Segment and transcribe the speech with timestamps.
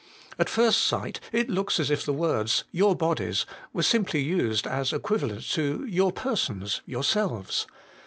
[0.39, 4.91] At first sight it looks as if the word, your bodies, were simply used as
[4.91, 7.67] equivalent to, your persons, yourselves.